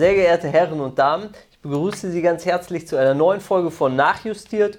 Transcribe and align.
sehr 0.00 0.14
geehrte 0.14 0.48
Herren 0.48 0.80
und 0.80 0.98
Damen, 0.98 1.28
ich 1.50 1.58
begrüße 1.58 2.10
Sie 2.10 2.22
ganz 2.22 2.46
herzlich 2.46 2.88
zu 2.88 2.96
einer 2.96 3.12
neuen 3.12 3.42
Folge 3.42 3.70
von 3.70 3.96
Nachjustiert. 3.96 4.78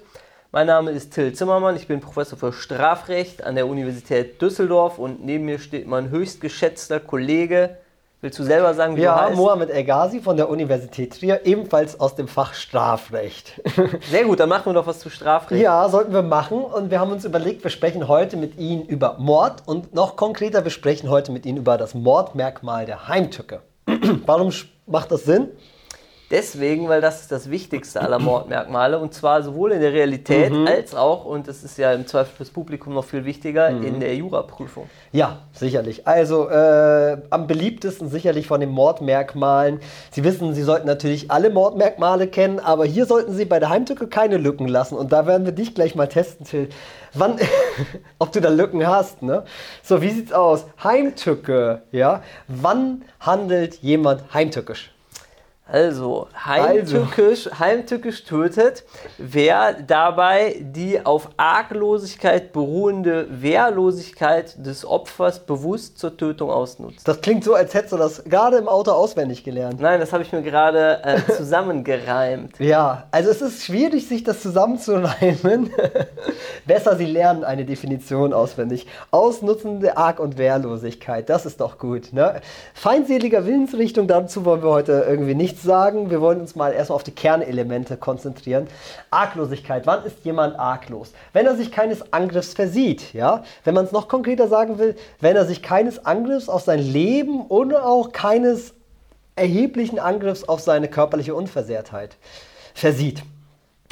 Mein 0.50 0.66
Name 0.66 0.90
ist 0.90 1.12
Till 1.14 1.32
Zimmermann, 1.32 1.76
ich 1.76 1.86
bin 1.86 2.00
Professor 2.00 2.36
für 2.36 2.52
Strafrecht 2.52 3.44
an 3.44 3.54
der 3.54 3.68
Universität 3.68 4.42
Düsseldorf 4.42 4.98
und 4.98 5.24
neben 5.24 5.44
mir 5.44 5.60
steht 5.60 5.86
mein 5.86 6.10
höchst 6.10 6.40
geschätzter 6.40 6.98
Kollege. 6.98 7.76
Willst 8.20 8.36
du 8.40 8.42
selber 8.42 8.74
sagen, 8.74 8.96
wie 8.96 9.02
Ja, 9.02 9.14
du 9.14 9.20
heißt? 9.26 9.36
Mohamed 9.36 9.70
El 9.70 9.84
Ghazi 9.84 10.20
von 10.20 10.36
der 10.36 10.48
Universität 10.50 11.16
Trier, 11.20 11.46
ebenfalls 11.46 12.00
aus 12.00 12.16
dem 12.16 12.26
Fach 12.26 12.52
Strafrecht. 12.54 13.60
Sehr 14.10 14.24
gut, 14.24 14.40
dann 14.40 14.48
machen 14.48 14.66
wir 14.66 14.72
doch 14.74 14.88
was 14.88 14.98
zu 14.98 15.08
Strafrecht. 15.08 15.62
ja, 15.62 15.88
sollten 15.88 16.12
wir 16.12 16.22
machen. 16.22 16.64
Und 16.64 16.90
wir 16.90 16.98
haben 16.98 17.12
uns 17.12 17.24
überlegt, 17.24 17.62
wir 17.62 17.70
sprechen 17.70 18.08
heute 18.08 18.36
mit 18.36 18.58
Ihnen 18.58 18.86
über 18.86 19.18
Mord 19.20 19.62
und 19.66 19.94
noch 19.94 20.16
konkreter, 20.16 20.64
wir 20.64 20.72
sprechen 20.72 21.08
heute 21.10 21.30
mit 21.30 21.46
Ihnen 21.46 21.58
über 21.58 21.78
das 21.78 21.94
Mordmerkmal 21.94 22.86
der 22.86 23.06
Heimtücke. 23.06 23.60
Warum 24.26 24.52
macht 24.86 25.10
das 25.10 25.24
Sinn? 25.24 25.48
Deswegen, 26.32 26.88
weil 26.88 27.02
das 27.02 27.20
ist 27.20 27.30
das 27.30 27.50
Wichtigste 27.50 28.00
aller 28.00 28.18
Mordmerkmale 28.18 28.98
und 28.98 29.12
zwar 29.12 29.42
sowohl 29.42 29.72
in 29.72 29.80
der 29.82 29.92
Realität 29.92 30.50
Mhm. 30.50 30.66
als 30.66 30.94
auch, 30.94 31.26
und 31.26 31.46
das 31.46 31.62
ist 31.62 31.76
ja 31.76 31.92
im 31.92 32.06
Zweifel 32.06 32.34
fürs 32.34 32.48
Publikum 32.48 32.94
noch 32.94 33.04
viel 33.04 33.26
wichtiger, 33.26 33.70
Mhm. 33.70 33.82
in 33.84 34.00
der 34.00 34.16
Juraprüfung. 34.16 34.88
Ja, 35.12 35.40
sicherlich. 35.52 36.08
Also 36.08 36.48
äh, 36.48 37.18
am 37.28 37.46
beliebtesten 37.46 38.08
sicherlich 38.08 38.46
von 38.46 38.60
den 38.60 38.70
Mordmerkmalen. 38.70 39.80
Sie 40.10 40.24
wissen, 40.24 40.54
Sie 40.54 40.62
sollten 40.62 40.86
natürlich 40.86 41.30
alle 41.30 41.50
Mordmerkmale 41.50 42.26
kennen, 42.28 42.60
aber 42.60 42.86
hier 42.86 43.04
sollten 43.04 43.34
Sie 43.34 43.44
bei 43.44 43.60
der 43.60 43.68
Heimtücke 43.68 44.06
keine 44.06 44.38
Lücken 44.38 44.68
lassen. 44.68 44.96
Und 44.96 45.12
da 45.12 45.26
werden 45.26 45.44
wir 45.44 45.52
dich 45.52 45.74
gleich 45.74 45.94
mal 45.94 46.06
testen, 46.08 46.46
Till. 46.46 46.70
Wann, 47.12 47.36
ob 48.18 48.32
du 48.32 48.40
da 48.40 48.48
Lücken 48.48 48.86
hast, 48.86 49.20
ne? 49.20 49.44
So, 49.82 50.00
wie 50.00 50.08
sieht's 50.08 50.32
aus? 50.32 50.64
Heimtücke, 50.82 51.82
ja? 51.92 52.22
Wann 52.48 53.02
handelt 53.20 53.74
jemand 53.82 54.32
heimtückisch? 54.32 54.91
Also, 55.64 56.26
heimtückisch, 56.44 57.48
heimtückisch 57.56 58.24
tötet, 58.24 58.84
wer 59.16 59.74
dabei 59.74 60.56
die 60.60 61.06
auf 61.06 61.30
Arglosigkeit 61.36 62.52
beruhende 62.52 63.28
Wehrlosigkeit 63.30 64.54
des 64.66 64.84
Opfers 64.84 65.38
bewusst 65.38 65.98
zur 65.98 66.16
Tötung 66.16 66.50
ausnutzt. 66.50 67.06
Das 67.06 67.20
klingt 67.20 67.44
so, 67.44 67.54
als 67.54 67.72
hättest 67.74 67.92
du 67.92 67.96
das 67.96 68.24
gerade 68.24 68.56
im 68.56 68.68
Auto 68.68 68.90
auswendig 68.90 69.44
gelernt. 69.44 69.80
Nein, 69.80 70.00
das 70.00 70.12
habe 70.12 70.24
ich 70.24 70.32
mir 70.32 70.42
gerade 70.42 71.02
äh, 71.04 71.32
zusammengereimt. 71.32 72.54
Ja, 72.62 73.06
also 73.10 73.30
es 73.30 73.42
ist 73.42 73.64
schwierig, 73.64 74.08
sich 74.08 74.24
das 74.24 74.40
zusammenzureimen. 74.40 75.70
Besser, 76.66 76.96
Sie 76.96 77.06
lernen 77.06 77.44
eine 77.44 77.64
Definition 77.64 78.32
auswendig. 78.32 78.86
Ausnutzen 79.10 79.80
der 79.80 79.98
Arg- 79.98 80.20
und 80.20 80.38
Wehrlosigkeit, 80.38 81.28
das 81.28 81.44
ist 81.44 81.60
doch 81.60 81.78
gut. 81.78 82.12
Ne? 82.12 82.40
Feindseliger 82.72 83.46
Willensrichtung, 83.46 84.06
dazu 84.06 84.44
wollen 84.44 84.62
wir 84.62 84.70
heute 84.70 85.04
irgendwie 85.08 85.34
nichts 85.34 85.61
sagen. 85.62 86.10
Wir 86.10 86.20
wollen 86.20 86.40
uns 86.40 86.54
mal 86.56 86.72
erstmal 86.72 86.96
auf 86.96 87.04
die 87.04 87.12
Kernelemente 87.12 87.96
konzentrieren. 87.96 88.68
Arglosigkeit, 89.10 89.86
wann 89.86 90.04
ist 90.04 90.24
jemand 90.24 90.58
arglos? 90.58 91.12
Wenn 91.32 91.46
er 91.46 91.56
sich 91.56 91.72
keines 91.72 92.12
Angriffs 92.12 92.54
versieht, 92.54 93.12
ja? 93.14 93.44
Wenn 93.64 93.74
man 93.74 93.84
es 93.84 93.92
noch 93.92 94.08
konkreter 94.08 94.48
sagen 94.48 94.78
will, 94.78 94.96
wenn 95.20 95.36
er 95.36 95.46
sich 95.46 95.62
keines 95.62 96.04
Angriffs 96.04 96.48
auf 96.48 96.62
sein 96.62 96.80
Leben 96.80 97.42
und 97.42 97.74
auch 97.74 98.12
keines 98.12 98.74
erheblichen 99.36 99.98
Angriffs 99.98 100.44
auf 100.44 100.60
seine 100.60 100.88
körperliche 100.88 101.34
Unversehrtheit 101.34 102.16
versieht. 102.74 103.22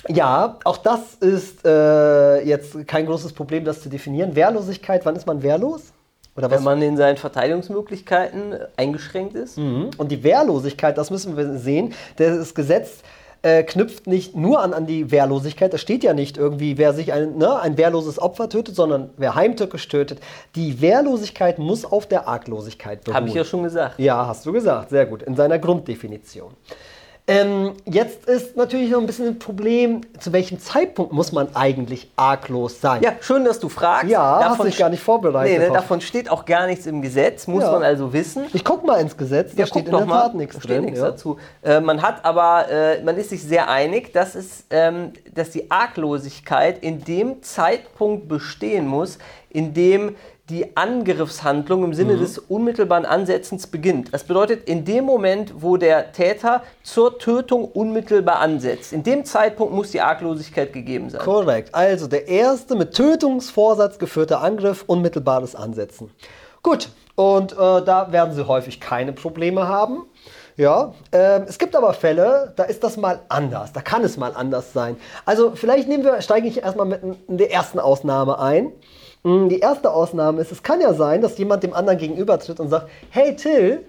Ja, 0.09 0.59
auch 0.65 0.79
das 0.79 1.15
ist 1.21 1.65
äh, 1.67 2.41
jetzt 2.43 2.87
kein 2.87 3.07
großes 3.07 3.33
Problem, 3.35 3.65
das 3.65 3.83
zu 3.83 3.89
definieren. 3.89 4.35
Wehrlosigkeit, 4.35 5.05
wann 5.05 5.17
ist 5.17 5.27
man 5.27 5.43
wehrlos? 5.43 5.93
Oder 6.37 6.51
was? 6.51 6.59
Wenn 6.59 6.65
man 6.65 6.83
in 6.83 6.97
seinen 6.97 7.17
Verteidigungsmöglichkeiten 7.17 8.55
eingeschränkt 8.77 9.35
ist. 9.35 9.59
Mhm. 9.59 9.91
Und 9.99 10.13
die 10.13 10.23
Wehrlosigkeit, 10.23 10.97
das 10.97 11.11
müssen 11.11 11.37
wir 11.37 11.59
sehen, 11.59 11.95
das 12.17 12.55
Gesetz 12.55 13.03
äh, 13.43 13.63
knüpft 13.63 14.07
nicht 14.07 14.37
nur 14.37 14.61
an, 14.61 14.75
an 14.75 14.87
die 14.87 15.11
Wehrlosigkeit, 15.11 15.73
da 15.73 15.79
steht 15.79 16.05
ja 16.05 16.13
nicht 16.13 16.37
irgendwie, 16.37 16.77
wer 16.79 16.93
sich 16.93 17.13
ein, 17.13 17.39
ne, 17.39 17.59
ein 17.59 17.79
wehrloses 17.79 18.19
Opfer 18.19 18.49
tötet, 18.49 18.77
sondern 18.77 19.11
wer 19.17 19.35
heimtückisch 19.35 19.89
tötet. 19.89 20.21
Die 20.57 20.81
Wehrlosigkeit 20.81 21.59
muss 21.59 21.85
auf 21.85 22.07
der 22.07 22.29
Arglosigkeit 22.29 23.05
beruhen. 23.05 23.17
Habe 23.17 23.29
ich 23.29 23.35
ja 23.35 23.45
schon 23.45 23.63
gesagt. 23.63 23.99
Ja, 23.99 24.27
hast 24.27 24.45
du 24.45 24.53
gesagt. 24.53 24.91
Sehr 24.91 25.07
gut. 25.07 25.23
In 25.23 25.37
seiner 25.37 25.59
Grunddefinition. 25.59 26.53
Ähm, 27.31 27.75
jetzt 27.85 28.27
ist 28.27 28.57
natürlich 28.57 28.91
noch 28.91 28.99
ein 29.01 29.07
bisschen 29.07 29.29
ein 29.29 29.39
Problem, 29.39 30.01
zu 30.19 30.33
welchem 30.33 30.59
Zeitpunkt 30.59 31.13
muss 31.13 31.31
man 31.31 31.55
eigentlich 31.55 32.11
arglos 32.17 32.81
sein? 32.81 33.03
Ja, 33.03 33.13
schön, 33.21 33.45
dass 33.45 33.61
du 33.61 33.69
fragst. 33.69 34.11
Ja, 34.11 34.41
hast 34.49 34.65
dich 34.65 34.77
gar 34.77 34.89
nicht 34.89 35.03
vorbereitet, 35.03 35.59
Nee, 35.61 35.67
ne, 35.69 35.73
davon 35.73 36.01
steht 36.01 36.29
auch 36.31 36.45
gar 36.45 36.67
nichts 36.67 36.87
im 36.87 37.03
Gesetz, 37.03 37.47
muss 37.47 37.63
Ja. 37.63 37.71
man 37.71 37.85
also 37.85 38.13
wissen. 38.13 38.47
Ich 38.53 38.65
guck 38.65 38.85
mal 38.85 39.01
ins 39.01 39.17
Gesetz, 39.17 39.53
da 39.55 39.61
Ja, 39.61 39.67
steht 39.67 39.87
in 39.87 39.97
der 39.97 40.07
mal, 40.07 40.23
Tat 40.23 40.35
nichts 40.35 40.59
da 40.59 40.67
drin. 40.67 40.93
ja. 40.95 41.03
dazu. 41.11 41.37
Äh, 41.63 41.81
man 41.81 42.03
hat 42.03 42.25
aber, 42.25 42.69
äh, 42.69 43.03
man 43.05 43.17
ist 43.17 43.31
sich 43.31 43.43
sehr 43.45 43.69
einig, 43.71 44.13
dass, 44.13 44.35
es, 44.35 44.65
ähm, 44.71 45.13
dass 45.33 45.51
die 45.51 45.71
Arglosigkeit 45.71 46.83
in 46.83 47.05
dem 47.05 47.43
Zeitpunkt 47.43 48.27
bestehen 48.29 48.89
muss, 48.89 49.19
in 49.51 49.73
dem 49.73 50.17
die 50.51 50.77
Angriffshandlung 50.77 51.85
im 51.85 51.91
Mhm. 51.91 51.95
Sinne 51.95 52.17
des 52.17 52.39
unmittelbaren 52.39 53.07
Ansetzens 53.07 53.67
beginnt. 53.67 54.13
Das 54.13 54.25
bedeutet, 54.25 54.69
in 54.69 54.85
dem 54.85 55.05
Moment, 55.05 55.55
wo 55.63 55.77
der 55.77 56.13
Täter 56.13 56.63
zur 56.83 57.19
Tötung 57.19 57.65
unmittelbar 57.65 58.41
ansetzt, 58.41 58.93
in 58.93 59.03
dem 59.03 59.25
Zeitpunkt 59.25 59.73
muss 59.73 59.91
die 59.91 60.01
Arglosigkeit 60.01 60.73
gegeben 60.73 61.09
sein. 61.11 61.21
Korrekt. 61.21 61.75
Also 61.75 62.07
der 62.07 62.29
erste 62.29 62.75
mit 62.75 62.95
Tötungsvorsatz 62.95 63.99
geführte 63.99 64.39
Angriff, 64.39 64.85
unmittelbares 64.87 65.55
Ansetzen. 65.55 66.11
Gut, 66.63 66.89
und 67.15 67.53
äh, 67.53 67.57
da 67.57 68.09
werden 68.11 68.35
Sie 68.35 68.47
häufig 68.47 68.81
keine 68.81 69.13
Probleme 69.13 69.69
haben. 69.69 70.05
Ja, 70.61 70.93
ähm, 71.11 71.45
es 71.49 71.59
gibt 71.59 71.75
aber 71.75 71.95
Fälle, 71.95 72.53
da 72.55 72.65
ist 72.65 72.85
das 72.85 72.99
mal 72.99 73.21
anders. 73.31 73.73
Da 73.73 73.81
kann 73.81 74.05
es 74.05 74.19
mal 74.19 74.35
anders 74.35 74.75
sein. 74.75 74.99
Also 75.25 75.53
vielleicht 75.55 75.89
nehmen 75.89 76.05
wir, 76.05 76.21
steige 76.21 76.47
ich 76.49 76.63
erstmal 76.63 76.85
mit 76.85 77.01
der 77.29 77.51
ersten 77.51 77.79
Ausnahme 77.79 78.39
ein. 78.39 78.71
Mm, 79.23 79.49
Die 79.49 79.61
erste 79.61 79.91
Ausnahme 79.91 80.43
ist, 80.43 80.53
es 80.53 80.63
kann 80.63 80.83
ja 80.83 80.93
sein, 80.93 81.23
dass 81.23 81.39
jemand 81.39 81.63
dem 81.63 81.73
anderen 81.73 81.99
gegenübertritt 81.99 82.61
und 82.61 82.69
sagt, 82.69 82.91
hey 83.09 83.35
Till, 83.37 83.87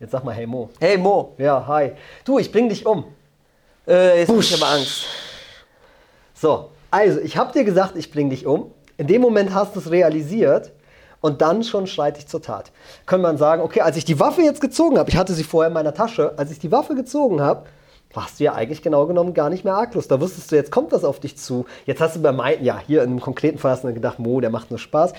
jetzt 0.00 0.10
sag 0.10 0.24
mal 0.24 0.34
hey 0.34 0.44
Mo. 0.44 0.70
Hey 0.80 0.98
Mo, 0.98 1.34
Ja, 1.38 1.64
hi. 1.64 1.92
Du, 2.24 2.40
ich 2.40 2.50
bring 2.50 2.68
dich 2.68 2.84
um. 2.84 3.04
äh, 3.86 4.18
jetzt 4.18 4.28
hab 4.28 4.40
ich 4.40 4.52
aber 4.60 4.72
Angst. 4.72 5.04
So, 6.34 6.70
also 6.90 7.20
ich 7.20 7.36
habe 7.36 7.52
dir 7.52 7.62
gesagt, 7.62 7.94
ich 7.94 8.10
bring 8.10 8.28
dich 8.28 8.44
um. 8.44 8.72
In 8.96 9.06
dem 9.06 9.22
Moment 9.22 9.54
hast 9.54 9.76
du 9.76 9.78
es 9.78 9.88
realisiert 9.88 10.72
und 11.20 11.42
dann 11.42 11.62
schon 11.62 11.86
schreite 11.86 12.18
ich 12.18 12.26
zur 12.26 12.42
Tat. 12.42 12.72
Kann 13.06 13.20
man 13.20 13.36
sagen, 13.36 13.62
okay, 13.62 13.80
als 13.80 13.96
ich 13.96 14.04
die 14.04 14.18
Waffe 14.20 14.42
jetzt 14.42 14.60
gezogen 14.60 14.98
habe, 14.98 15.10
ich 15.10 15.16
hatte 15.16 15.34
sie 15.34 15.44
vorher 15.44 15.68
in 15.68 15.74
meiner 15.74 15.94
Tasche, 15.94 16.34
als 16.36 16.50
ich 16.50 16.58
die 16.58 16.72
Waffe 16.72 16.94
gezogen 16.94 17.40
habe, 17.40 17.64
warst 18.12 18.40
du 18.40 18.44
ja 18.44 18.54
eigentlich 18.54 18.82
genau 18.82 19.06
genommen 19.06 19.34
gar 19.34 19.50
nicht 19.50 19.64
mehr 19.64 19.74
arglos. 19.74 20.08
Da 20.08 20.20
wusstest 20.20 20.50
du, 20.50 20.56
jetzt 20.56 20.72
kommt 20.72 20.92
was 20.92 21.04
auf 21.04 21.20
dich 21.20 21.36
zu. 21.36 21.66
Jetzt 21.86 22.00
hast 22.00 22.16
du 22.16 22.22
bei 22.22 22.32
meinen, 22.32 22.64
ja, 22.64 22.80
hier 22.84 23.02
in 23.02 23.10
einem 23.10 23.20
konkreten 23.20 23.58
Fall 23.58 23.72
hast 23.72 23.84
du 23.84 23.92
gedacht, 23.94 24.18
Mo, 24.18 24.40
der 24.40 24.50
macht 24.50 24.70
nur 24.70 24.78
Spaß. 24.78 25.12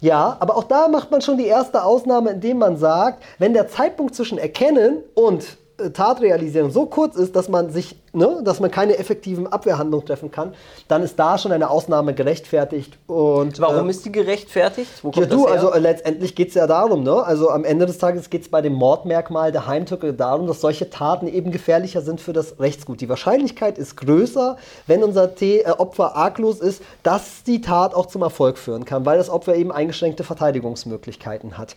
Ja, 0.00 0.36
aber 0.38 0.56
auch 0.56 0.64
da 0.64 0.86
macht 0.86 1.10
man 1.10 1.20
schon 1.20 1.38
die 1.38 1.46
erste 1.46 1.82
Ausnahme, 1.82 2.30
indem 2.30 2.58
man 2.58 2.76
sagt, 2.76 3.22
wenn 3.38 3.52
der 3.52 3.66
Zeitpunkt 3.68 4.14
zwischen 4.14 4.38
Erkennen 4.38 5.02
und 5.14 5.58
äh, 5.78 5.90
Tatrealisierung 5.90 6.70
so 6.70 6.86
kurz 6.86 7.16
ist, 7.16 7.34
dass 7.34 7.48
man 7.48 7.70
sich, 7.70 7.96
ne, 8.18 8.40
dass 8.44 8.60
man 8.60 8.70
keine 8.70 8.98
effektiven 8.98 9.46
Abwehrhandlungen 9.46 10.06
treffen 10.06 10.30
kann, 10.30 10.52
dann 10.88 11.02
ist 11.02 11.18
da 11.18 11.38
schon 11.38 11.52
eine 11.52 11.70
Ausnahme 11.70 12.14
gerechtfertigt. 12.14 12.98
Und 13.06 13.60
Warum 13.60 13.86
äh, 13.86 13.90
ist 13.90 14.04
die 14.04 14.12
gerechtfertigt? 14.12 14.90
Wo 15.02 15.08
ja, 15.08 15.14
kommt 15.14 15.32
du, 15.32 15.44
das 15.44 15.46
her? 15.46 15.52
also 15.52 15.72
äh, 15.72 15.78
letztendlich 15.78 16.34
geht 16.34 16.48
es 16.48 16.54
ja 16.54 16.66
darum, 16.66 17.02
ne? 17.02 17.22
Also 17.22 17.50
am 17.50 17.64
Ende 17.64 17.86
des 17.86 17.98
Tages 17.98 18.30
geht 18.30 18.42
es 18.42 18.50
bei 18.50 18.60
dem 18.60 18.74
Mordmerkmal 18.74 19.52
der 19.52 19.66
Heimtücke 19.66 20.12
darum, 20.12 20.46
dass 20.46 20.60
solche 20.60 20.90
Taten 20.90 21.26
eben 21.26 21.50
gefährlicher 21.50 22.02
sind 22.02 22.20
für 22.20 22.32
das 22.32 22.60
Rechtsgut. 22.60 23.00
Die 23.00 23.08
Wahrscheinlichkeit 23.08 23.78
ist 23.78 23.96
größer, 23.96 24.56
wenn 24.86 25.02
unser 25.02 25.34
T 25.34 25.60
äh, 25.60 25.70
Opfer 25.70 26.16
arglos 26.16 26.60
ist, 26.60 26.82
dass 27.02 27.44
die 27.44 27.60
Tat 27.60 27.94
auch 27.94 28.06
zum 28.06 28.22
Erfolg 28.22 28.58
führen 28.58 28.84
kann, 28.84 29.06
weil 29.06 29.18
das 29.18 29.30
Opfer 29.30 29.54
eben 29.54 29.72
eingeschränkte 29.72 30.24
Verteidigungsmöglichkeiten 30.24 31.56
hat. 31.56 31.76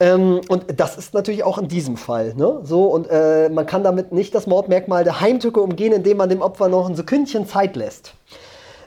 Ähm, 0.00 0.40
und 0.48 0.64
das 0.76 0.96
ist 0.96 1.14
natürlich 1.14 1.44
auch 1.44 1.58
in 1.58 1.68
diesem 1.68 1.96
Fall, 1.96 2.34
ne? 2.34 2.60
So, 2.64 2.86
und 2.86 3.08
äh, 3.10 3.48
man 3.50 3.66
kann 3.66 3.84
damit 3.84 4.12
nicht 4.12 4.34
das 4.34 4.46
Mordmerkmal 4.46 5.04
der 5.04 5.20
Heimtücke 5.20 5.60
umgehen, 5.74 5.92
indem 5.92 6.18
man 6.18 6.28
dem 6.28 6.40
Opfer 6.40 6.68
noch 6.68 6.88
ein 6.88 6.94
Sekündchen 6.94 7.46
Zeit 7.48 7.74
lässt. 7.74 8.14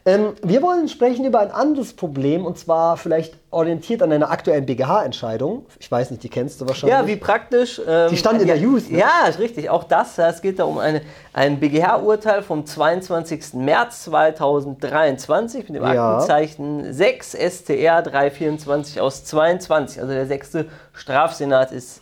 Ähm, 0.06 0.36
wir 0.42 0.62
wollen 0.62 0.88
sprechen 0.88 1.26
über 1.26 1.42
ein 1.42 1.52
anderes 1.52 1.92
Problem 1.92 2.46
und 2.46 2.58
zwar 2.58 2.96
vielleicht 2.96 3.34
orientiert 3.52 4.02
an 4.02 4.10
einer 4.14 4.32
aktuellen 4.32 4.66
BGH-Entscheidung. 4.66 5.66
Ich 5.80 5.92
weiß 5.92 6.12
nicht, 6.12 6.24
die 6.24 6.30
kennst 6.30 6.62
du 6.62 6.66
wahrscheinlich. 6.68 6.98
Ja, 6.98 7.06
wie 7.08 7.18
praktisch. 7.18 7.82
Ähm, 7.86 8.10
Die 8.10 8.16
stand 8.16 8.40
in 8.40 8.48
der 8.48 8.56
News, 8.56 8.90
ne? 8.90 9.00
Ja, 9.00 9.28
ist 9.28 9.38
richtig. 9.38 9.70
Auch 9.70 9.84
das. 9.84 10.18
Es 10.18 10.42
geht 10.42 10.60
da 10.60 10.64
um 10.64 10.78
eine, 10.78 11.02
ein 11.34 11.60
BGH-Urteil 11.60 12.42
vom 12.42 12.66
22. 12.66 13.56
März 13.56 14.04
2023 14.06 15.68
mit 15.68 15.76
dem 15.76 15.84
Ja. 15.84 16.14
Aktenzeichen 16.14 16.94
6 16.94 17.34
STR 17.34 18.02
324 18.02 19.02
aus 19.02 19.26
22. 19.26 20.00
Also 20.00 20.14
der 20.14 20.26
sechste 20.26 20.68
Strafsenat 20.94 21.74
ist 21.74 22.00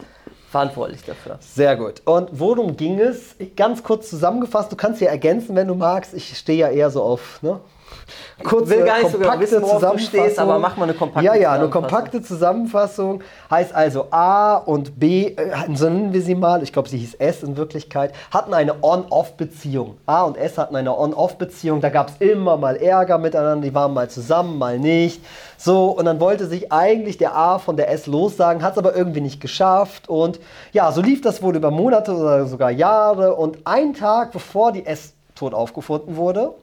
verantwortlich 0.56 1.04
dafür. 1.04 1.38
Sehr 1.42 1.76
gut. 1.76 2.02
Und 2.06 2.30
worum 2.32 2.78
ging 2.78 2.98
es? 2.98 3.36
Ganz 3.58 3.84
kurz 3.84 4.10
zusammengefasst, 4.10 4.72
du 4.72 4.78
kannst 4.78 5.02
ja 5.02 5.10
ergänzen, 5.10 5.54
wenn 5.54 5.68
du 5.68 5.76
magst. 5.76 6.14
Ich 6.14 6.38
stehe 6.38 6.58
ja 6.58 6.70
eher 6.70 6.90
so 6.90 7.04
auf 7.04 7.44
ne? 7.44 7.60
Kurze, 8.44 8.70
will 8.70 8.84
gar 8.84 9.00
nicht 9.00 9.12
sogar 9.12 9.30
kompakte 9.30 9.42
wissen, 9.42 9.62
worauf 9.62 9.74
du 9.74 9.80
Zusammenfassung. 9.80 10.20
stehst, 10.20 10.40
aber 10.40 10.60
mach 10.60 10.76
mal 10.76 10.84
eine 10.84 10.94
kompakte 10.94 11.26
Ja, 11.26 11.36
ja, 11.36 11.54
eine 11.54 11.70
Zusammenfassung. 11.70 11.82
kompakte 11.82 12.22
Zusammenfassung 12.22 13.24
heißt 13.50 13.74
also 13.74 14.08
A 14.12 14.58
und 14.58 15.00
B, 15.00 15.28
äh, 15.28 15.52
so 15.74 15.90
nennen 15.90 16.12
wir 16.12 16.22
sie 16.22 16.36
mal, 16.36 16.62
ich 16.62 16.74
glaube, 16.74 16.90
sie 16.90 16.98
hieß 16.98 17.16
S 17.16 17.44
in 17.44 17.56
Wirklichkeit, 17.56 18.14
hatten 18.32 18.54
eine 18.54 18.84
On-Off-Beziehung. 18.84 19.98
A 20.06 20.24
und 20.24 20.38
S 20.38 20.58
hatten 20.58 20.76
eine 20.76 20.98
On-Off-Beziehung, 20.98 21.80
da 21.80 21.90
gab 21.90 22.10
es 22.10 22.16
immer 22.20 22.58
mal 22.58 22.76
Ärger 22.76 23.18
miteinander, 23.18 23.66
die 23.66 23.74
waren 23.74 23.94
mal 23.94 24.10
zusammen, 24.10 24.58
mal 24.58 24.80
nicht. 24.80 25.22
So, 25.58 25.92
und 25.92 26.06
dann 26.06 26.20
wollte 26.20 26.46
sich 26.48 26.72
eigentlich 26.72 27.18
der 27.18 27.36
A 27.36 27.58
von 27.60 27.78
der 27.78 27.90
S 27.90 28.06
lossagen, 28.08 28.62
hat 28.62 28.74
es 28.74 28.78
aber 28.78 28.96
irgendwie 28.96 29.22
nicht 29.22 29.40
geschafft. 29.40 30.10
Und 30.10 30.40
ja, 30.74 30.92
so 30.92 31.02
lief 31.02 31.22
das 31.22 31.42
wohl 31.42 31.56
über 31.56 31.72
Monate 31.72 32.14
oder 32.14 32.46
sogar 32.46 32.72
Jahre. 32.72 33.36
Und 33.36 33.60
ein 33.64 33.94
Tag 33.94 34.34
bevor 34.34 34.74
die 34.74 34.86
S 34.86 35.14
tot 35.36 35.54
aufgefunden 35.54 36.16
wurde, 36.16 36.54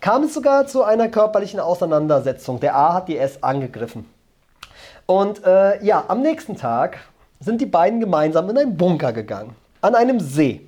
kam 0.00 0.24
es 0.24 0.34
sogar 0.34 0.66
zu 0.66 0.84
einer 0.84 1.08
körperlichen 1.08 1.60
Auseinandersetzung. 1.60 2.60
Der 2.60 2.76
A 2.76 2.94
hat 2.94 3.08
die 3.08 3.18
S 3.18 3.42
angegriffen. 3.42 4.08
Und 5.06 5.44
äh, 5.44 5.82
ja, 5.84 6.04
am 6.08 6.20
nächsten 6.20 6.56
Tag 6.56 6.98
sind 7.40 7.60
die 7.60 7.66
beiden 7.66 8.00
gemeinsam 8.00 8.50
in 8.50 8.58
einen 8.58 8.76
Bunker 8.76 9.12
gegangen, 9.12 9.56
an 9.80 9.94
einem 9.94 10.20
See. 10.20 10.67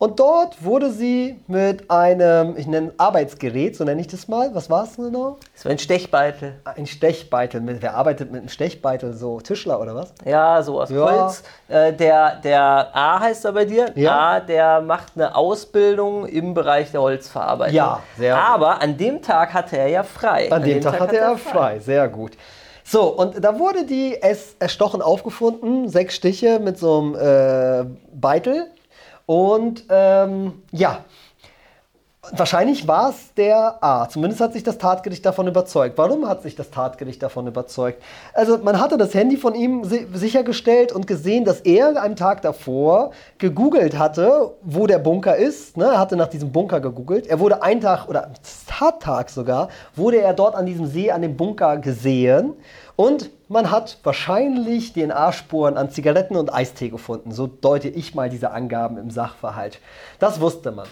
Und 0.00 0.18
dort 0.18 0.64
wurde 0.64 0.90
sie 0.90 1.38
mit 1.46 1.90
einem, 1.90 2.56
ich 2.56 2.66
nenne 2.66 2.92
Arbeitsgerät, 2.96 3.76
so 3.76 3.84
nenne 3.84 4.00
ich 4.00 4.06
das 4.06 4.28
mal. 4.28 4.54
Was 4.54 4.70
war 4.70 4.84
es 4.84 4.96
genau? 4.96 5.36
Das 5.54 5.66
war 5.66 5.72
ein 5.72 5.78
Stechbeitel. 5.78 6.54
Ein 6.64 6.86
Stechbeitel. 6.86 7.60
Mit, 7.60 7.82
wer 7.82 7.96
arbeitet 7.96 8.32
mit 8.32 8.40
einem 8.40 8.48
Stechbeitel? 8.48 9.12
So 9.12 9.42
Tischler 9.42 9.78
oder 9.78 9.94
was? 9.94 10.14
Ja, 10.24 10.62
so 10.62 10.80
aus 10.80 10.88
Ja. 10.88 11.04
Holz. 11.04 11.42
Äh, 11.68 11.92
der, 11.92 12.36
der 12.36 12.88
A 12.96 13.20
heißt 13.20 13.44
er 13.44 13.52
bei 13.52 13.66
dir. 13.66 13.92
Ja. 13.94 14.18
A, 14.36 14.40
der 14.40 14.80
macht 14.80 15.12
eine 15.16 15.36
Ausbildung 15.36 16.24
im 16.24 16.54
Bereich 16.54 16.90
der 16.92 17.02
Holzverarbeitung. 17.02 17.76
Ja, 17.76 18.00
sehr 18.16 18.36
gut. 18.36 18.42
Aber 18.42 18.80
an 18.80 18.96
dem 18.96 19.20
Tag 19.20 19.52
hatte 19.52 19.76
er 19.76 19.88
ja 19.88 20.02
frei. 20.02 20.50
An 20.50 20.62
dem 20.62 20.80
Tag 20.80 20.98
hatte 20.98 21.18
er 21.18 21.36
frei, 21.36 21.78
sehr 21.78 22.08
gut. 22.08 22.38
So, 22.84 23.02
und 23.02 23.44
da 23.44 23.58
wurde 23.58 23.84
die 23.84 24.16
S 24.22 24.56
erstochen 24.60 25.02
aufgefunden, 25.02 25.90
sechs 25.90 26.14
Stiche 26.16 26.58
mit 26.58 26.78
so 26.78 27.00
einem 27.00 27.14
äh, 27.16 27.84
Beitel. 28.18 28.66
Und 29.30 29.84
ähm, 29.90 30.54
ja, 30.72 31.04
wahrscheinlich 32.32 32.88
war 32.88 33.10
es 33.10 33.32
der 33.34 33.78
A. 33.80 34.08
Zumindest 34.08 34.40
hat 34.40 34.54
sich 34.54 34.64
das 34.64 34.76
Tatgericht 34.76 35.24
davon 35.24 35.46
überzeugt. 35.46 35.96
Warum 35.98 36.28
hat 36.28 36.42
sich 36.42 36.56
das 36.56 36.72
Tatgericht 36.72 37.22
davon 37.22 37.46
überzeugt? 37.46 38.02
Also 38.34 38.58
man 38.58 38.80
hatte 38.80 38.98
das 38.98 39.14
Handy 39.14 39.36
von 39.36 39.54
ihm 39.54 39.84
si 39.84 40.08
sichergestellt 40.12 40.90
und 40.90 41.06
gesehen, 41.06 41.44
dass 41.44 41.60
er 41.60 42.02
am 42.02 42.16
Tag 42.16 42.42
davor 42.42 43.12
gegoogelt 43.38 43.96
hatte, 43.96 44.50
wo 44.62 44.88
der 44.88 44.98
Bunker 44.98 45.36
ist. 45.36 45.76
Ne? 45.76 45.84
Er 45.84 46.00
hatte 46.00 46.16
nach 46.16 46.26
diesem 46.26 46.50
Bunker 46.50 46.80
gegoogelt. 46.80 47.28
Er 47.28 47.38
wurde 47.38 47.62
einen 47.62 47.80
Tag 47.80 48.08
oder 48.08 48.24
am 48.24 48.32
Tattag 48.66 49.30
sogar, 49.30 49.68
wurde 49.94 50.20
er 50.20 50.34
dort 50.34 50.56
an 50.56 50.66
diesem 50.66 50.86
See, 50.86 51.12
an 51.12 51.22
dem 51.22 51.36
Bunker 51.36 51.78
gesehen. 51.78 52.54
Und 53.00 53.30
man 53.48 53.70
hat 53.70 53.96
wahrscheinlich 54.02 54.92
DNA-Spuren 54.92 55.78
an 55.78 55.88
Zigaretten 55.88 56.36
und 56.36 56.52
Eistee 56.52 56.90
gefunden. 56.90 57.32
So 57.32 57.46
deute 57.46 57.88
ich 57.88 58.14
mal 58.14 58.28
diese 58.28 58.50
Angaben 58.50 58.98
im 58.98 59.10
Sachverhalt. 59.10 59.80
Das 60.18 60.38
wusste 60.38 60.70
man. 60.70 60.86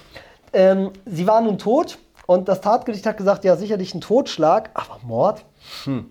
Ähm, 0.54 0.92
sie 1.04 1.26
war 1.26 1.42
nun 1.42 1.58
tot 1.58 1.98
und 2.24 2.48
das 2.48 2.62
Tatgericht 2.62 3.04
hat 3.04 3.18
gesagt, 3.18 3.44
ja 3.44 3.56
sicherlich 3.56 3.94
ein 3.94 4.00
Totschlag, 4.00 4.70
aber 4.72 5.00
Mord? 5.02 5.44
Hm. 5.84 6.06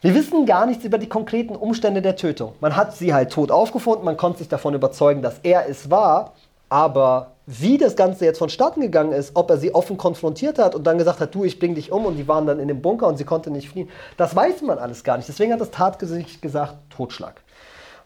Wir 0.00 0.16
wissen 0.16 0.44
gar 0.44 0.66
nichts 0.66 0.84
über 0.84 0.98
die 0.98 1.08
konkreten 1.08 1.54
Umstände 1.54 2.02
der 2.02 2.16
Tötung. 2.16 2.54
Man 2.58 2.74
hat 2.74 2.96
sie 2.96 3.14
halt 3.14 3.30
tot 3.30 3.52
aufgefunden, 3.52 4.04
man 4.04 4.16
konnte 4.16 4.38
sich 4.38 4.48
davon 4.48 4.74
überzeugen, 4.74 5.22
dass 5.22 5.38
er 5.44 5.68
es 5.68 5.88
war, 5.88 6.32
aber 6.68 7.36
wie 7.50 7.78
das 7.78 7.96
Ganze 7.96 8.26
jetzt 8.26 8.36
vonstatten 8.36 8.82
gegangen 8.82 9.12
ist, 9.12 9.30
ob 9.34 9.48
er 9.48 9.56
sie 9.56 9.74
offen 9.74 9.96
konfrontiert 9.96 10.58
hat 10.58 10.74
und 10.74 10.86
dann 10.86 10.98
gesagt 10.98 11.18
hat, 11.18 11.34
du, 11.34 11.44
ich 11.44 11.58
bring 11.58 11.74
dich 11.74 11.90
um 11.90 12.04
und 12.04 12.16
die 12.16 12.28
waren 12.28 12.46
dann 12.46 12.60
in 12.60 12.68
dem 12.68 12.82
Bunker 12.82 13.06
und 13.06 13.16
sie 13.16 13.24
konnte 13.24 13.50
nicht 13.50 13.70
fliehen, 13.70 13.88
das 14.18 14.36
weiß 14.36 14.60
man 14.60 14.78
alles 14.78 15.02
gar 15.02 15.16
nicht. 15.16 15.30
Deswegen 15.30 15.54
hat 15.54 15.60
das 15.62 15.70
Tatgericht 15.70 16.42
gesagt, 16.42 16.76
Totschlag. 16.90 17.40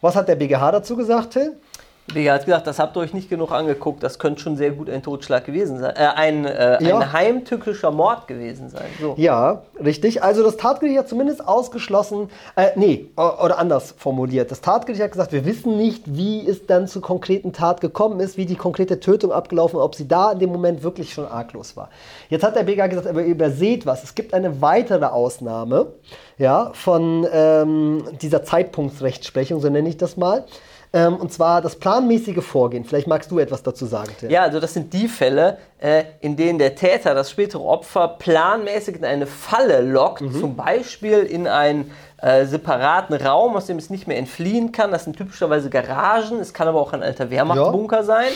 Was 0.01 0.15
hat 0.15 0.29
der 0.29 0.37
BGH 0.37 0.71
dazu 0.71 0.95
gesagt, 0.95 1.33
Till? 1.33 1.57
Digga 2.15 2.35
hat 2.35 2.45
gesagt, 2.45 2.67
das 2.67 2.79
habt 2.79 2.97
ihr 2.97 3.01
euch 3.01 3.15
nicht 3.15 3.29
genug 3.29 3.53
angeguckt. 3.53 4.03
Das 4.03 4.19
könnte 4.19 4.41
schon 4.41 4.57
sehr 4.57 4.71
gut 4.71 4.89
ein 4.91 5.03
Totschlag 5.03 5.45
gewesen 5.45 5.79
sein. 5.79 5.95
Äh, 5.97 6.09
ein, 6.15 6.45
äh, 6.45 6.83
Ja. 6.83 6.99
ein 6.99 7.13
heimtückischer 7.13 7.91
Mord 7.91 8.27
gewesen 8.27 8.69
sein. 8.69 8.87
So. 9.01 9.15
Ja, 9.17 9.63
richtig. 9.83 10.23
Also 10.23 10.43
das 10.43 10.57
Tatgericht 10.57 10.99
hat 10.99 11.09
zumindest 11.09 11.47
ausgeschlossen, 11.47 12.29
äh, 12.57 12.69
nee, 12.77 13.07
oder 13.17 13.59
anders 13.59 13.95
formuliert. 13.97 14.51
Das 14.51 14.61
Tatgericht 14.61 15.03
hat 15.03 15.13
gesagt, 15.13 15.33
wir 15.33 15.45
wissen 15.45 15.77
nicht, 15.77 16.03
wie 16.07 16.47
es 16.47 16.67
dann 16.67 16.89
zur 16.89 17.03
konkreten 17.03 17.53
Tat 17.53 17.81
gekommen 17.81 18.21
ist, 18.21 18.37
wie 18.37 18.47
die 18.47 18.57
konkrete 18.57 19.01
Tötung 19.01 19.33
abgelaufen 19.33 19.79
ist, 19.79 19.85
ob 19.85 19.95
sie 19.95 20.09
da 20.09 20.33
in 20.33 20.39
dem 20.39 20.51
Moment 20.51 20.83
wirklich 20.83 21.13
schon 21.13 21.27
arglos 21.27 21.77
war. 21.77 21.89
Jetzt 22.29 22.45
hat 22.45 22.57
der 22.57 22.63
BGH 22.65 22.87
gesagt, 22.89 23.07
aber 23.07 23.21
ihr 23.21 23.27
überseht 23.29 23.87
was. 23.87 24.03
Es 24.05 24.15
gibt 24.15 24.35
eine 24.35 24.61
weitere 24.61 25.07
Ausnahme 25.07 25.87
ja, 26.39 26.71
von 26.75 27.27
ähm, 27.33 28.05
dieser 28.21 28.43
Zeitpunktsrechtsprechung, 28.43 29.61
so 29.61 29.69
nenne 29.69 29.89
ich 29.89 29.97
das 29.97 30.17
mal. 30.17 30.45
Ähm, 30.95 31.17
und 31.17 31.33
zwar 31.33 31.63
das 31.63 31.77
planmäßige 31.77 32.45
Vorgehen. 32.45 32.85
Vielleicht 32.85 33.07
magst 33.07 33.31
du 33.31 33.39
etwas 33.39 33.63
dazu 33.63 33.87
sagen, 33.87 34.11
Till. 34.21 34.31
Ja, 34.31 34.43
also 34.43 34.61
das 34.61 34.75
sind 34.75 34.93
die 34.93 35.09
Fälle, 35.09 35.57
äh, 35.79 36.05
in 36.21 36.37
denen 36.37 36.59
der 36.59 36.75
Täter 36.75 37.15
das 37.15 37.31
spätere 37.31 37.63
Opfer 37.65 38.09
planmäßig 38.09 38.97
in 38.97 39.05
eine 39.07 39.27
Falle 39.27 39.81
lockt, 39.81 40.21
Mhm. 40.21 40.39
zum 40.39 40.55
Beispiel 40.57 41.21
in 41.21 41.47
einen 41.47 41.91
äh, 42.21 42.45
separaten 42.45 43.15
Raum, 43.17 43.57
aus 43.57 43.67
dem 43.67 43.79
es 43.79 43.89
nicht 43.91 44.07
mehr 44.07 44.19
entfliehen 44.19 44.71
kann. 44.71 44.91
Das 44.93 45.05
sind 45.05 45.17
typischerweise 45.17 45.71
Garagen, 45.71 46.39
es 46.41 46.53
kann 46.53 46.69
aber 46.69 46.81
auch 46.81 46.93
ein 46.93 47.03
alter 47.03 47.31
Wehrmachtbunker 47.31 48.05
sein. 48.05 48.29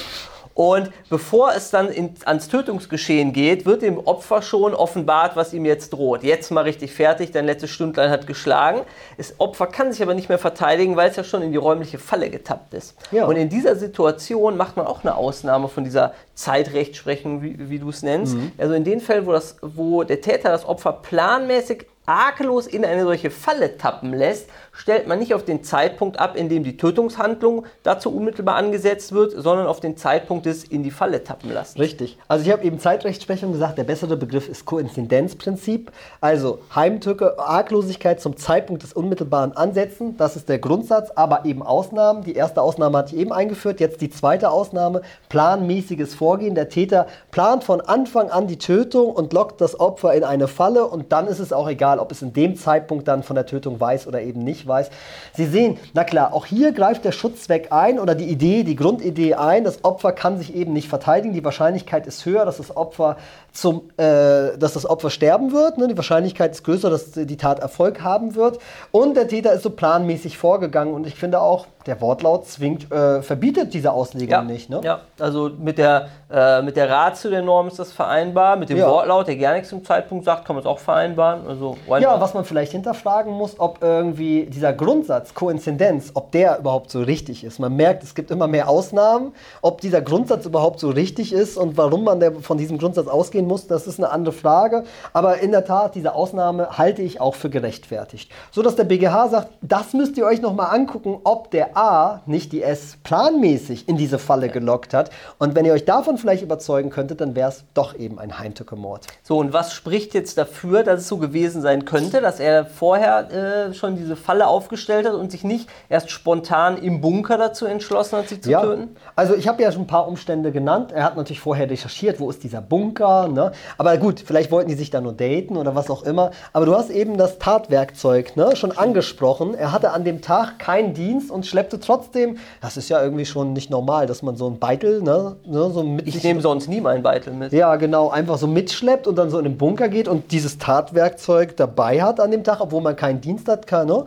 Und 0.57 0.91
bevor 1.11 1.53
es 1.55 1.71
dann 1.71 1.91
in, 1.91 2.15
ans 2.25 2.49
Tötungsgeschehen 2.49 3.35
geht, 3.35 3.67
wird 3.67 3.83
dem 3.83 3.99
Opfer 3.99 4.41
schon 4.41 4.75
offenbart, 4.75 5.37
was 5.37 5.53
ihm 5.53 5.67
jetzt 5.67 5.91
droht. 5.91 6.23
Jetzt 6.23 6.51
mal 6.51 6.63
richtig 6.63 6.95
fertig, 6.95 7.31
dein 7.31 7.45
letztes 7.45 7.69
Stündlein 7.71 8.09
hat 8.09 8.27
geschlagen. 8.27 8.81
Das 9.19 9.35
Opfer 9.37 9.67
kann 9.67 9.93
sich 9.93 10.03
aber 10.03 10.15
nicht 10.15 10.31
mehr 10.31 10.39
verteidigen, 10.39 10.97
weil 10.97 11.11
es 11.11 11.17
ja 11.17 11.25
schon 11.25 11.43
in 11.43 11.53
die 11.53 11.59
räumliche 11.59 11.99
Falle 11.99 12.31
getappt 12.31 12.73
ist. 12.73 12.97
Ja. 13.11 13.27
Und 13.27 13.37
in 13.37 13.51
dieser 13.51 13.77
Situation 13.77 14.57
macht 14.57 14.79
man 14.79 14.87
auch 14.87 15.05
eine 15.05 15.15
Ausnahme 15.15 15.69
von 15.69 15.85
dieser 15.85 16.15
Zeitrechtsprechung, 16.35 17.43
wie, 17.43 17.69
wie 17.69 17.79
du 17.79 17.91
es 17.91 18.03
nennst. 18.03 18.35
Mhm. 18.35 18.53
Also 18.57 18.73
in 18.73 18.85
den 18.85 19.01
Fällen, 19.01 19.27
wo, 19.27 19.33
das, 19.33 19.57
wo 19.61 20.05
der 20.05 20.23
Täter 20.23 20.49
das 20.49 20.65
Opfer 20.65 20.93
planmäßig 20.95 21.85
arglos 22.07 22.67
in 22.67 22.85
eine 22.85 23.03
solche 23.03 23.31
Falle 23.31 23.77
tappen 23.77 24.15
lässt, 24.15 24.49
stellt 24.73 25.09
man 25.09 25.19
nicht 25.19 25.35
auf 25.35 25.45
den 25.45 25.65
Zeitpunkt 25.65 26.19
ab, 26.19 26.37
in 26.37 26.49
dem 26.49 26.63
die 26.63 26.77
Tötungshandlung 26.77 27.67
dazu 27.83 28.15
unmittelbar 28.15 28.57
angesetzt 28.57 29.13
wird, 29.13 29.33
sondern 29.33 29.67
auf 29.67 29.81
den 29.81 29.97
Zeitpunkt 29.97 30.47
des 30.47 30.65
in 30.65 30.83
die 30.83 30.91
Falle 30.91 31.25
tappen 31.25 31.53
lassen. 31.53 31.79
Richtig. 31.79 32.19
Also 32.29 32.45
ich 32.47 32.53
habe 32.53 32.65
eben 32.65 32.79
Zeitrechtsprechung 32.79 33.53
gesagt, 33.53 33.79
der 33.79 33.85
bessere 33.85 34.17
Begriff 34.17 34.49
ist 34.49 34.65
Koinzidenzprinzip. 34.65 35.91
Also 36.21 36.61
Heimtücke, 36.75 37.39
Arglosigkeit 37.39 38.21
zum 38.21 38.37
Zeitpunkt 38.37 38.83
des 38.83 38.93
unmittelbaren 38.93 39.57
Ansetzen, 39.57 40.17
das 40.17 40.37
ist 40.37 40.49
der 40.49 40.59
Grundsatz, 40.59 41.11
aber 41.11 41.45
eben 41.45 41.63
Ausnahmen. 41.63 42.23
Die 42.23 42.35
erste 42.35 42.63
Ausnahme 42.63 42.99
hatte 42.99 43.15
ich 43.15 43.21
eben 43.21 43.33
eingeführt, 43.33 43.81
jetzt 43.81 44.01
die 44.01 44.11
zweite 44.11 44.51
Ausnahme, 44.51 45.03
planmäßiges 45.29 46.15
Vorgehen. 46.15 46.55
Der 46.55 46.69
Täter 46.69 47.07
plant 47.31 47.65
von 47.65 47.81
Anfang 47.81 48.31
an 48.31 48.47
die 48.47 48.59
Tötung 48.59 49.11
und 49.11 49.33
lockt 49.33 49.61
das 49.61 49.79
Opfer 49.81 50.15
in 50.15 50.25
eine 50.25 50.49
Falle 50.49 50.87
und 50.87 51.13
dann 51.13 51.27
ist 51.27 51.39
es 51.39 51.53
auch 51.53 51.69
egal, 51.69 51.96
ob 51.99 52.13
es 52.13 52.23
in 52.23 52.33
dem 52.33 52.57
Zeitpunkt 52.57 53.09
dann 53.09 53.23
von 53.23 53.37
der 53.37 53.47
Tötung 53.47 53.79
weiß 53.81 54.07
oder 54.07 54.21
eben 54.23 54.41
nicht 54.43 54.67
weiß. 54.67 54.91
Sie 55.35 55.47
sehen, 55.47 55.79
na 55.95 56.05
klar, 56.05 56.33
auch 56.35 56.47
hier 56.47 56.73
greift 56.73 57.05
der 57.05 57.13
Schutzzweck 57.13 57.73
ein 57.73 57.99
oder 57.99 58.15
die 58.15 58.27
Idee, 58.27 58.63
die 58.63 58.77
Grundidee 58.77 59.35
ein. 59.35 59.65
Das 59.65 59.85
Opfer 59.85 60.13
kann 60.13 60.39
sich 60.39 60.55
eben 60.55 60.73
nicht 60.73 60.89
verteidigen. 60.89 61.35
Die 61.35 61.45
Wahrscheinlichkeit 61.45 62.07
ist 62.07 62.25
höher, 62.25 62.45
dass 62.45 62.59
das 62.59 62.77
Opfer 62.77 63.17
zum, 63.53 63.91
äh, 63.97 64.57
dass 64.59 64.75
das 64.75 64.89
Opfer 64.89 65.11
sterben 65.11 65.53
wird. 65.53 65.79
Ne? 65.79 65.89
Die 65.89 65.97
Wahrscheinlichkeit 65.97 66.53
ist 66.53 66.65
größer, 66.65 66.91
dass 66.91 67.13
die 67.13 67.37
Tat 67.37 67.59
Erfolg 67.61 68.03
haben 68.03 68.35
wird. 68.35 68.59
Und 68.91 69.17
der 69.17 69.29
Täter 69.29 69.53
ist 69.53 69.63
so 69.63 69.71
planmäßig 69.71 70.37
vorgegangen. 70.39 70.95
Und 70.95 71.07
ich 71.07 71.15
finde 71.15 71.41
auch, 71.41 71.67
der 71.87 72.01
Wortlaut 72.01 72.47
zwingt, 72.47 72.91
äh, 72.91 73.23
verbietet 73.23 73.73
diese 73.73 73.93
Auslegung 73.93 74.31
Ja, 74.31 74.43
nicht. 74.43 74.69
Ne? 74.69 74.81
ja, 74.83 75.01
also 75.21 75.51
mit 75.57 75.79
der, 75.79 76.09
äh, 76.31 76.61
mit 76.63 76.77
der 76.77 76.91
Ratio 76.91 77.31
der 77.31 77.43
Norm 77.43 77.69
ist 77.69 77.79
das 77.79 77.93
vereinbar. 77.93 78.57
Mit 78.57 78.69
dem 78.69 78.79
Ja. 78.79 78.89
Wortlaut, 78.89 79.29
der 79.29 79.37
gar 79.37 79.55
nichts 79.55 79.69
zum 79.69 79.85
Zeitpunkt 79.85 80.25
sagt, 80.25 80.45
kann 80.45 80.57
man 80.57 80.65
es 80.65 80.67
auch 80.67 80.81
vereinbaren. 80.81 81.47
Also, 81.47 81.77
why 81.87 82.01
Ja, 82.01 82.13
not? 82.13 82.21
was 82.21 82.35
man 82.35 82.45
vielleicht 82.45 82.73
hinterfragen 82.73 83.33
muss, 83.33 83.59
ob 83.59 83.83
irgendwie 83.83 84.47
dieser 84.47 84.73
Grundsatz 84.73 85.35
Koinzidenz, 85.35 86.11
ob 86.15 86.33
der 86.33 86.59
überhaupt 86.59 86.91
so 86.91 87.01
richtig 87.01 87.45
ist. 87.45 87.59
Man 87.59 87.75
merkt, 87.77 88.03
es 88.03 88.15
gibt 88.15 88.31
immer 88.31 88.47
mehr 88.47 88.69
Ausnahmen. 88.69 89.33
Ob 89.63 89.81
dieser 89.81 90.01
Grundsatz 90.03 90.47
überhaupt 90.47 90.81
so 90.81 90.91
richtig 90.91 91.33
ist 91.33 91.57
und 91.57 91.77
warum 91.77 92.05
man 92.05 92.43
von 92.43 92.59
diesem 92.59 92.79
Grundsatz 92.79 93.07
ausgehen 93.07 93.47
muss, 93.47 93.67
das 93.67 93.87
ist 93.87 93.99
eine 93.99 94.11
andere 94.11 94.33
Frage. 94.33 94.85
Aber 95.13 95.39
in 95.39 95.51
der 95.53 95.65
Tat, 95.65 95.95
diese 95.95 96.15
Ausnahme 96.15 96.77
halte 96.79 97.03
ich 97.03 97.21
auch 97.21 97.35
für 97.35 97.51
gerechtfertigt. 97.51 98.31
So 98.51 98.63
dass 98.63 98.77
der 98.77 98.85
BGH 98.85 99.29
sagt, 99.29 99.49
das 99.63 99.93
müsst 99.93 100.17
ihr 100.19 100.27
euch 100.27 100.41
nochmal 100.41 100.75
angucken, 100.75 101.19
ob 101.25 101.51
der 101.51 101.77
A 101.77 102.23
nicht 102.27 102.53
die 102.53 102.63
S 102.63 102.99
planmäßig 103.05 103.89
in 103.89 103.97
diese 103.97 104.19
Falle 104.19 104.49
gelockt 104.49 104.95
hat. 104.95 105.11
Und 105.39 105.55
wenn 105.55 105.65
ihr 105.65 105.73
euch 105.73 105.85
davon 105.85 106.19
vielleicht 106.19 106.43
überzeugen 106.43 106.91
könntet, 106.91 107.21
dann 107.21 107.35
wäre 107.35 107.49
es 107.51 107.65
doch 107.75 107.95
eben 107.97 108.19
ein 108.19 108.39
Heimtücke-Mord. 108.39 109.07
So, 109.23 109.39
und 109.39 109.53
was 109.53 109.73
spricht 109.73 110.15
jetzt 110.15 110.39
dafür, 110.39 110.83
dass 110.83 111.01
es 111.01 111.09
so 111.09 111.19
gewesen 111.19 111.63
sein 111.63 111.76
sein 111.77 111.85
könnte, 111.85 112.21
dass 112.21 112.41
er 112.41 112.65
vorher 112.65 113.69
äh, 113.69 113.75
schon 113.75 113.97
diese 113.97 114.17
Falle 114.17 114.47
aufgestellt 114.47 115.07
hat 115.07 115.15
und 115.15 115.31
sich 115.31 115.45
nicht 115.45 115.69
erst 115.89 116.11
spontan 116.11 116.79
im 116.79 117.01
Bunker 117.01 117.39
dazu 117.39 117.67
entschlossen 117.67 118.19
hat, 118.19 118.29
sie 118.29 118.41
zu 118.41 118.51
ja. 118.51 118.63
töten? 118.63 118.97
Also 119.15 119.35
ich 119.35 119.49
habe 119.49 119.63
ja 119.63 119.71
schon 119.73 119.83
ein 119.83 119.87
paar 119.87 120.09
Umstände 120.09 120.53
genannt. 120.53 120.93
Er 120.93 121.05
hat 121.05 121.17
natürlich 121.17 121.41
vorher 121.41 121.69
recherchiert, 121.69 122.21
wo 122.21 122.31
ist 122.31 122.43
dieser 122.43 122.61
Bunker. 122.61 123.29
Ne? 123.29 123.53
Aber 123.79 123.97
gut, 123.99 124.21
vielleicht 124.25 124.51
wollten 124.51 124.71
die 124.71 124.77
sich 124.77 124.91
da 124.91 125.01
nur 125.01 125.13
daten 125.13 125.57
oder 125.57 125.75
was 125.75 125.91
auch 125.91 126.03
immer. 126.03 126.31
Aber 126.53 126.67
du 126.67 126.75
hast 126.75 126.91
eben 126.91 127.17
das 127.17 127.39
Tatwerkzeug 127.39 128.37
ne, 128.37 128.57
schon 128.57 128.73
angesprochen. 128.73 129.55
Er 129.55 129.73
hatte 129.73 129.91
an 129.91 130.05
dem 130.05 130.23
Tag 130.23 130.59
keinen 130.59 130.95
Dienst 130.95 131.31
und 131.31 131.47
schleppte 131.47 131.81
trotzdem, 131.81 132.39
das 132.61 132.77
ist 132.77 132.89
ja 132.89 133.03
irgendwie 133.03 133.27
schon 133.27 133.53
nicht 133.53 133.71
normal, 133.71 134.07
dass 134.07 134.23
man 134.23 134.37
so 134.37 134.49
ein 134.49 134.59
Beitel, 134.59 135.03
ne, 135.03 135.37
ne 135.45 135.71
so 135.71 135.83
mit 135.83 136.07
Ich 136.07 136.23
nehme 136.23 136.41
sonst 136.41 136.69
nie 136.69 136.81
meinen 136.81 137.03
Beitel 137.03 137.33
mit. 137.33 137.53
Ja, 137.53 137.77
genau, 137.77 138.11
einfach 138.11 138.39
so 138.39 138.47
mitschleppt 138.47 139.07
und 139.07 139.17
dann 139.17 139.31
so 139.31 139.39
in 139.39 139.45
den 139.45 139.59
Bunker 139.59 139.89
geht 139.89 140.09
und 140.09 140.33
dieses 140.33 140.59
Tatwerkzeug 140.59 141.57
dabei 141.67 142.03
hat 142.03 142.21
an 142.21 142.31
dem 142.31 142.45
Tag, 142.45 142.61
obwohl 142.61 142.81
man 142.81 142.97
keinen 142.97 143.21
Dienst 143.21 143.49
hat. 143.49 143.67
Kann, 143.67 143.87
ne? 143.87 144.07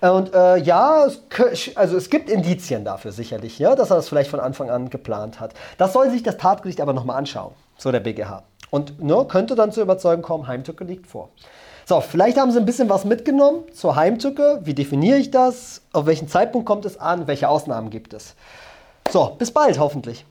Und 0.00 0.34
äh, 0.34 0.58
ja, 0.58 1.06
es, 1.06 1.76
also 1.76 1.96
es 1.96 2.10
gibt 2.10 2.30
Indizien 2.30 2.84
dafür 2.84 3.12
sicherlich, 3.12 3.58
ja, 3.58 3.74
dass 3.74 3.90
er 3.90 3.96
das 3.96 4.08
vielleicht 4.08 4.30
von 4.30 4.40
Anfang 4.40 4.70
an 4.70 4.90
geplant 4.90 5.40
hat. 5.40 5.54
Das 5.76 5.92
soll 5.92 6.10
sich 6.10 6.22
das 6.22 6.36
Tatgericht 6.36 6.80
aber 6.80 6.92
nochmal 6.92 7.16
anschauen, 7.16 7.52
so 7.76 7.90
der 7.90 8.00
BGH. 8.00 8.42
Und 8.70 9.02
ne, 9.02 9.24
könnte 9.28 9.54
dann 9.54 9.72
zur 9.72 9.82
Überzeugung 9.82 10.22
kommen, 10.22 10.46
Heimtücke 10.46 10.84
liegt 10.84 11.06
vor. 11.06 11.30
So, 11.86 12.02
vielleicht 12.02 12.36
haben 12.36 12.50
Sie 12.50 12.58
ein 12.58 12.66
bisschen 12.66 12.90
was 12.90 13.06
mitgenommen 13.06 13.64
zur 13.72 13.96
Heimtücke. 13.96 14.60
Wie 14.64 14.74
definiere 14.74 15.16
ich 15.16 15.30
das? 15.30 15.80
Auf 15.94 16.04
welchen 16.04 16.28
Zeitpunkt 16.28 16.66
kommt 16.66 16.84
es 16.84 17.00
an? 17.00 17.26
Welche 17.26 17.48
Ausnahmen 17.48 17.88
gibt 17.88 18.12
es? 18.12 18.34
So, 19.10 19.34
bis 19.38 19.50
bald 19.50 19.78
hoffentlich. 19.78 20.26